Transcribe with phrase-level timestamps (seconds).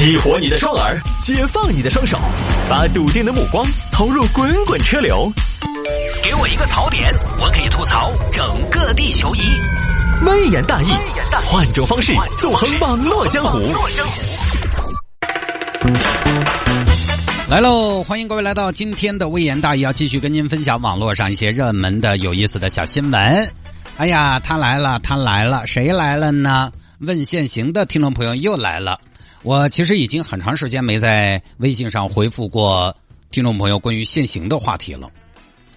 [0.00, 2.18] 激活你的双耳，解放你的双手，
[2.70, 3.62] 把笃定的目光
[3.92, 5.30] 投入滚滚车流。
[6.24, 9.40] 给我一个槽点，我可以吐槽整个地球仪。
[10.24, 10.86] 微言大义，
[11.44, 13.60] 换种方式纵横网络江湖。
[17.46, 18.02] 来喽！
[18.02, 23.52] 欢迎各位来到今天的微言大义，要继续跟您分享网络上一些热门的、有意思的小新闻。
[23.98, 26.72] 哎呀，他来了，他来了，谁来了呢？
[27.00, 28.98] 问现行的听众朋友又来了。
[29.42, 32.94] 我其实已经很长时间没在微信上回复过
[33.30, 35.08] 听众朋友关于限行的话题了，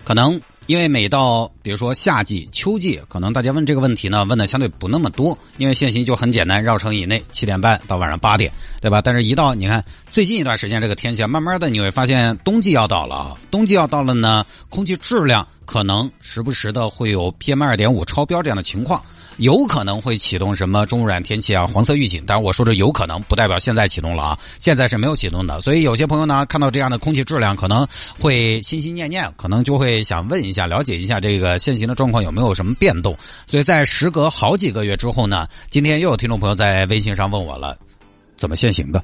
[0.04, 9.02] 可能因为每到比如说夏季、秋季，可能大家问这个问题呢，问的相对不那么多，因为限行就很简单，绕城以内七点半到晚上八点，对吧？
[9.02, 19.02] 但是，一到你看最近一段时间这个天气，慢慢的你会发现冬季要到了，冬季要到了呢，空气质量可能时不时的会有 PM 二点五超标这样的情况。
[19.38, 25.60] 有可能会启动什么中污染天气啊、黄色预警，当然我说这有可能，不代表现在启动了啊，现在是没有启动的。
[25.60, 27.88] 所以有些朋友呢，看到这样的空气质量，可能
[28.20, 33.18] 会心心念念，可能就会想问一下，了解一下这个现行的状况有没有什么变动。
[33.48, 37.76] 所以在时隔好几个月之后呢，今天又有听众朋友在微信上问我了，
[38.38, 39.04] 怎么限行的？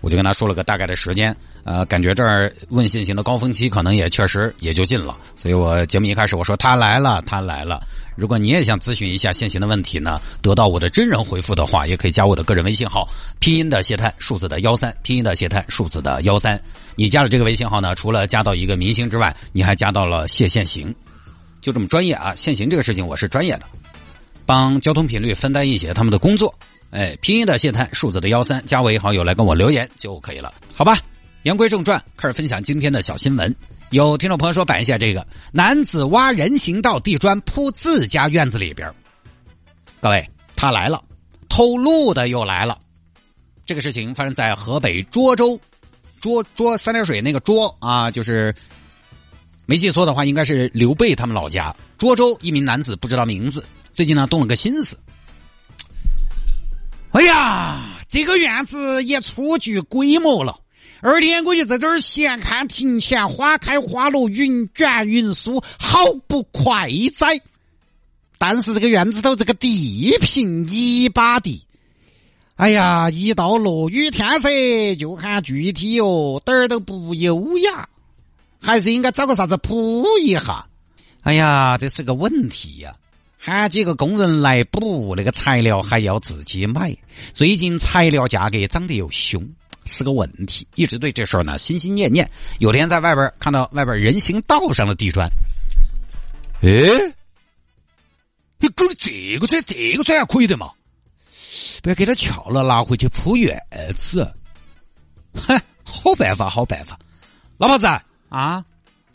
[0.00, 7.80] 我就跟他说了个大概的时间，呃，感觉这儿问限行的高峰期可能也确实也就近了，所以我节目一开始我说他来了，他来了。
[8.16, 16.60] 如果你也想咨询一下限行的问题呢，得到我的真人回复的话，也可以加我的个人微信号，拼音的谢探，数字的幺三，拼音的谢探，数字的幺三。
[16.96, 20.92] 你加了这个微信号呢，除了加到一个明星之外，你还加到了谢限行，
[21.60, 22.34] 就这么专业啊！
[22.34, 23.62] 限行这个事情我是专业的，
[24.44, 26.52] 帮交通频率分担一些他们的工作。
[26.90, 30.98] 哎，拼音的谢探，数字的幺三，加为好友来跟我留言就可以了，好吧？
[31.42, 33.54] 言归正传，开始分享今天的小新闻。
[33.90, 38.92] 有听众朋友说摆一下这个男子挖人行道地砖铺自家院子里边
[40.00, 41.02] 各位他来了，
[41.48, 42.78] 偷路的又来了。
[43.64, 45.60] 这个事情发生在河北涿州，
[46.20, 48.54] 涿涿三点水那个涿啊，就是
[49.66, 51.74] 没记错的话，应该是刘备他们老家。
[51.98, 54.98] 涿州一名男子不知道名字，最近呢动了个心思。
[57.12, 60.60] 哎呀，这个院子也初具规模了。
[61.00, 67.40] 二天我就在这儿闲看庭前花开花落，云卷云舒，好不快哉！
[68.36, 71.62] 但是这个院子头这个地平泥巴地，
[72.56, 77.88] 哎呀，一到落雨天噻，就看具体哟，点儿都不优雅，
[78.60, 80.66] 还是应该找个啥子铺一下。
[81.22, 82.94] 哎呀，这是个问题呀。
[83.40, 86.94] 喊几个工人来补，那个材料还要自己买。
[87.32, 89.48] 最近材料价格涨得又凶，
[89.84, 90.66] 是个问题。
[90.74, 92.28] 一直对这事儿呢心心念念。
[92.58, 95.30] 有天在外边看到外边人行道上的地砖，
[96.62, 97.14] 哎，
[98.58, 100.72] 你搞的这个砖，这个砖还可以的嘛？
[101.80, 103.56] 不要给他撬了，拿回去铺院
[103.96, 104.34] 子。
[105.34, 106.98] 哼，好办法，好办法。
[107.56, 107.86] 老婆子
[108.28, 108.64] 啊，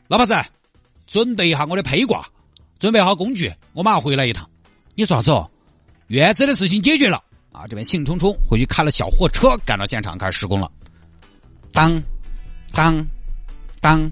[0.08, 0.34] 老婆子，
[1.08, 2.26] 准备一下我的披挂。
[2.80, 4.50] 准备好工具，我马上回来一趟。
[4.96, 5.50] 你说啥子哦？
[6.08, 7.66] 院子的事情解决了啊！
[7.68, 10.70] 这边兴冲冲回去开了小货车，赶到现场开始施工了。
[11.72, 12.02] 当
[12.74, 13.06] 当
[13.80, 14.12] 当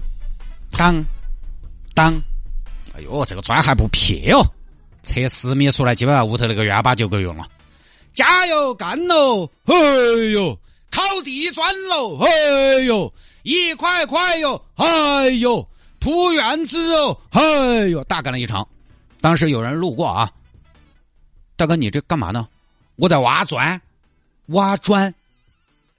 [0.72, 1.04] 当
[1.94, 2.14] 当！
[2.94, 4.42] 哎呦，这个砖还不撇哦，
[5.02, 7.46] 测十米出来，基本上屋头那个院坝就够用了。
[8.12, 9.48] 加油干喽！
[9.64, 9.74] 哎
[10.32, 10.58] 呦，
[10.90, 12.18] 烤地砖喽！
[12.24, 13.12] 哎呦，
[13.42, 14.64] 一块块哟！
[14.74, 15.68] 哎呦。
[16.02, 18.66] 铺院子哦，哎呦，大干了一场。
[19.20, 20.32] 当时有人路过啊，
[21.54, 22.48] 大哥，你这干嘛呢？
[22.96, 23.80] 我在挖砖，
[24.46, 25.14] 挖砖。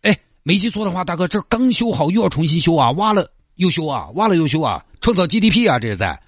[0.02, 6.22] 哎，没记错的话，大哥，这刚修好又要重新修啊，挖了又修啊，挖了又修啊，创造 GDP 啊，这是在？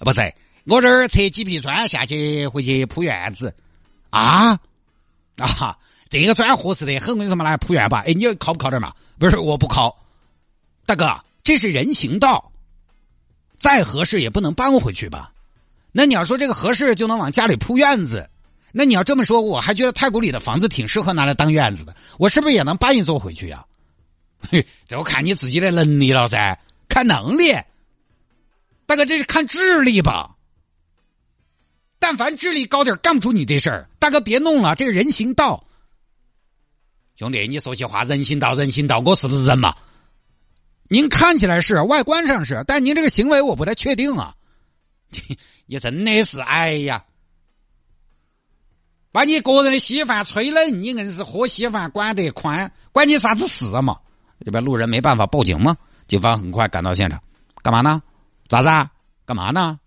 [0.00, 3.54] 不是，我这儿拆几批砖下去回去铺院子
[4.10, 4.58] 啊
[5.36, 5.78] 啊！
[6.08, 8.02] 这个砖合适的很，我跟你说嘛，来铺院吧。
[8.04, 8.92] 哎，你靠不靠点嘛？
[9.20, 9.96] 不是，我不靠。
[10.84, 12.50] 大哥，这是人行道。
[13.60, 15.30] 再合适也不能搬回去吧？
[15.92, 18.28] 那你要说这个合适就能往家里铺院子，
[18.72, 21.94] 那你要这么说，我还觉得太古里的房子挺适合拿来当院子的。
[22.16, 23.64] 我是不是也能搬一座回去呀？
[24.50, 26.58] 嘿， 这我看你自己的能力了噻，
[26.88, 27.52] 看能力。
[28.86, 30.36] 大哥，这是看智力吧？
[31.98, 33.88] 但凡智力高点，干不出你这事儿。
[33.98, 35.62] 大哥，别弄了，这是人行道。
[37.16, 39.76] 兄弟，你说起话，人行道，人行道，我是不是人嘛？
[40.92, 44.34] 您看起来是外观上是，但您这个行为我不太确定啊！
[45.66, 47.04] 你真的是哎呀，
[49.12, 54.00] 把你个人的稀饭吹冷，你硬是喝稀饭管得宽，管你啥子事嘛？
[54.44, 55.76] 这边路人没办法报警吗？
[56.08, 57.22] 警方很快赶到现场，
[57.62, 58.02] 干嘛呢？
[58.48, 58.90] 咋子？
[59.24, 59.78] 干嘛呢？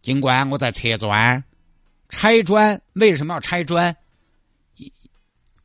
[0.00, 1.44] 警官，我在拆砖，
[2.08, 3.94] 拆砖为什么要拆砖？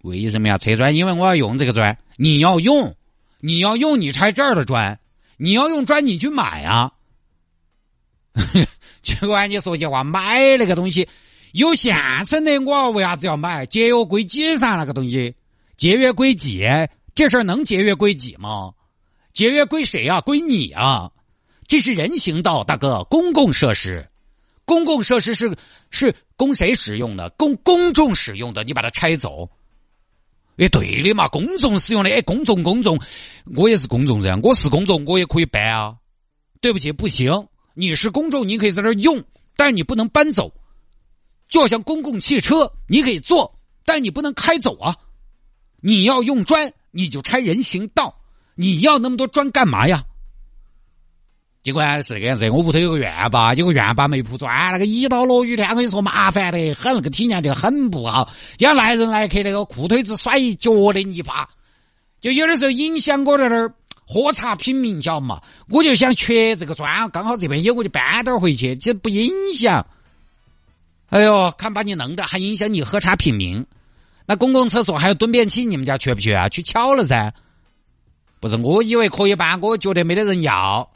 [0.01, 0.94] 为什么要拆砖？
[0.94, 2.97] 因为我要用这个砖，你要用，
[3.45, 5.01] 你要用，你拆这儿的砖，
[5.36, 6.94] 你要用砖，你去买啊。
[9.04, 11.10] 结果你说句话，买那个东西
[11.51, 11.94] 有现
[12.25, 13.66] 成的，我为啥子要买？
[13.66, 15.36] 节约归己噻，那个东西
[15.75, 16.66] 节约归己，
[17.13, 18.72] 这事儿能节约归己吗？
[19.34, 20.22] 节约归谁啊？
[20.22, 21.12] 归你啊！
[21.68, 24.07] 这是人行道，大哥，公共设施，
[24.63, 25.54] 公共设施是
[25.90, 27.30] 是供谁使用的？
[27.31, 29.50] 供公众使用的，你把它拆走。
[30.57, 33.00] 哎，对的嘛，公众使用的，哎，公众公众，
[33.55, 35.95] 我也是公众人，我是公众，我也可以搬啊。
[36.61, 37.47] 对不起，不行。
[37.73, 39.23] 你是公众，你可以在这用，
[39.57, 40.53] 但是你不能搬走。
[41.50, 44.95] 就像公共汽车，你可以坐，但你不能开走啊。
[45.81, 48.21] 你要用砖，你就拆人行道。
[48.56, 50.06] 你要那么多砖干嘛呀？
[51.63, 58.30] 尽管是这个样子，我屋头有个院坝，有个院坝没铺砖，那个一到落雨天，我跟你说麻烦的很，那个体验就很不好。
[58.57, 61.50] 就像来人来客，那个裤腿子甩一脚的泥巴，
[62.21, 63.74] 就有的时候影响我在那儿。
[64.06, 65.42] 喝茶品茗，晓得嘛？
[65.69, 69.88] 我就想缺这个砖，刚好这边有，我就搬点回去，这不影响。
[71.09, 73.66] 哎呦，看把你弄的，还影响你喝茶品茗。
[74.25, 76.50] 那公共厕所还有蹲便器，你们家缺不缺啊？
[76.50, 77.33] 去巧了噻。
[78.42, 80.92] 不是，我以为可以办，我觉得没得人要，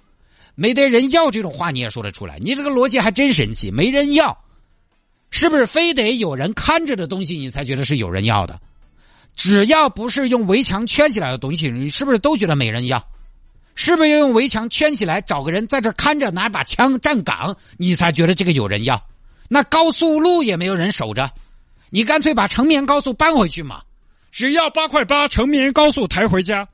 [0.59, 2.39] 没得人要这种话你也说得出来？
[2.39, 4.35] 你这个逻辑还真神奇，没人要，
[5.29, 8.59] 是不是非得有人看着的东西，你才觉得是有人要的？
[9.35, 13.07] 只要不是用围墙圈起来的东西，你是不是都觉得没人要？
[13.75, 18.99] 是不是要用围墙圈起来，找个人在这看着，拿把枪站岗，你才觉得这个有人要？
[19.47, 21.29] 那高速路也没有人守着，
[21.91, 23.83] 你干脆把成绵高速搬回去嘛，
[24.31, 26.67] 只要八块八，成绵高速抬回家。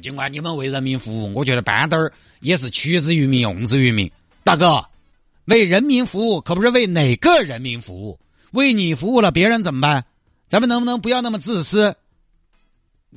[0.00, 4.10] 尽管你们为人民服务，我觉得搬点儿也是取之于民，用之于民。
[4.42, 4.84] 大哥，
[5.44, 8.18] 为人民服务可不是为哪个人民服务，
[8.52, 10.04] 为你服务了，别人怎么办？
[10.48, 11.94] 咱们能不能不要那么自私？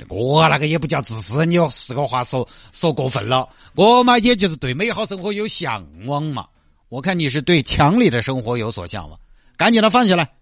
[0.10, 1.58] 我那个也不叫自私，你
[1.88, 3.48] 这个话说说过分了。
[3.76, 6.48] 我嘛，也就是对美好生活有向往嘛。
[6.90, 9.20] 我看你是对强烈的生活有所向往，
[9.56, 10.34] 赶紧的放下来，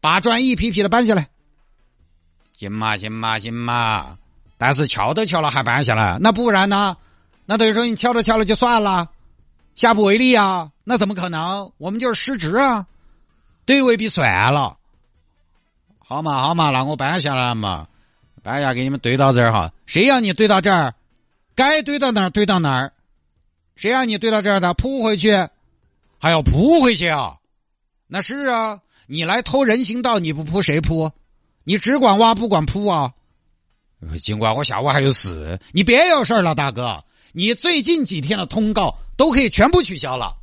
[0.00, 1.28] 把砖一批批的搬下来。
[2.56, 4.18] 行嘛，行嘛，行嘛。
[4.64, 6.96] 但是敲都敲了还搬下来，那不然呢？
[7.46, 9.08] 那等于说你敲都敲了就算了，
[9.74, 10.70] 下不为例啊？
[10.84, 11.72] 那怎么可能？
[11.78, 12.86] 我们就是失职啊，
[13.66, 14.76] 对未必算了。
[15.98, 17.88] 好嘛好嘛，那我搬下来嘛，
[18.40, 19.72] 搬下给你们堆到这儿哈。
[19.84, 20.94] 谁让你堆到这儿？
[21.56, 22.92] 该堆到哪儿堆到哪儿。
[23.74, 24.74] 谁让你堆到这儿的？
[24.74, 25.48] 扑回去，
[26.20, 27.38] 还要扑回去啊？
[28.06, 28.78] 那是啊，
[29.08, 31.10] 你来偷人行道，你不扑谁扑？
[31.64, 33.12] 你只管挖不管铺啊？
[34.20, 37.02] 尽管我下午还有事，你别有事了，大哥。
[37.32, 40.36] 你最近几天的通告都可以全部取消了，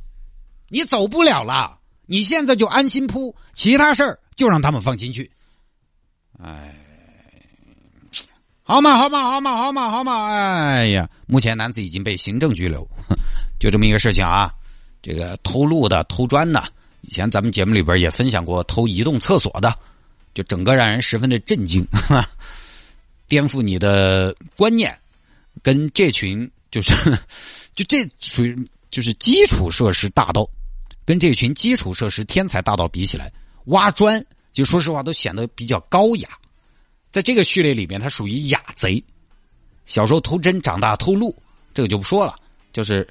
[0.68, 1.78] 你走不了了。
[2.06, 5.30] 你现在就安心铺，其他事儿就让他们放心去。
[6.42, 6.74] 哎，
[8.64, 10.26] 好嘛，好嘛，好嘛，好嘛，好嘛！
[10.26, 12.84] 哎呀，目前男子已经被行政拘留，
[13.60, 14.52] 就这么一个事情啊。
[15.02, 16.62] 这个偷路的、偷砖的，
[17.02, 19.72] 以前咱们节目里边也分享过偷移动厕所的，
[20.34, 21.86] 就整个让人十分的震惊，
[23.30, 24.94] 颠覆你的观念。
[25.62, 26.92] 跟这群就是，
[27.74, 28.56] 就这属于
[28.90, 30.48] 就是基础设施大盗，
[31.04, 33.30] 跟这群基础设施天才大盗比起来，
[33.66, 34.24] 挖砖。
[34.52, 36.28] 就说实话，都显得比较高雅，
[37.10, 39.02] 在这个序列里面，他属于雅贼。
[39.84, 41.34] 小时候偷针，长大偷路，
[41.72, 42.34] 这个就不说了。
[42.72, 43.06] 就是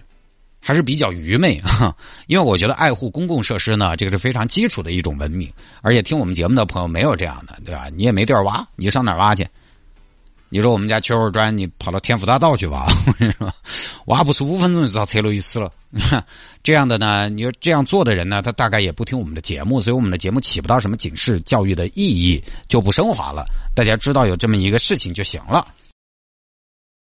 [0.59, 1.95] 还是比较愚昧啊，
[2.27, 5.51] 因为我觉得爱护公共设施呢，这个是非常基础的一种文明。
[5.81, 7.89] 而且听我们节目的朋友没有这样的，对吧？
[7.93, 9.47] 你也没地儿挖，你上哪儿挖去？
[10.49, 13.53] 你说我们家缺块砖，你跑到天府大道去挖，我跟你说，
[14.05, 15.71] 挖不出五分钟就遭车路一死了。
[16.63, 23.45] 这样的呢，你说这样做的人呢，他大概也不听我们的节目，所以我们的节目起不到什么警示教育的意义，就不升华了。
[23.75, 25.67] 大家知道有这么一个事情就行了。